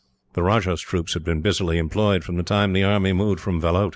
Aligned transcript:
The 0.33 0.41
Rajah's 0.41 0.81
troops 0.81 1.13
had 1.13 1.23
been 1.23 1.41
busily 1.41 1.77
employed, 1.77 2.23
from 2.23 2.35
the 2.35 2.41
time 2.41 2.73
the 2.73 2.83
army 2.83 3.13
moved 3.13 3.39
from 3.39 3.61
Vellout. 3.61 3.89